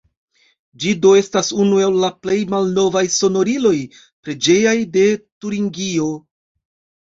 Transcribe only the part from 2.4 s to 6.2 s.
malnovaj sonoriloj preĝejaj de Turingio.